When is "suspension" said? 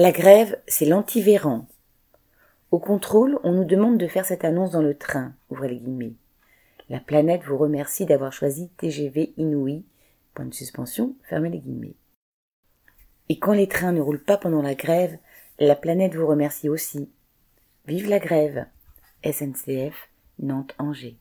10.54-11.16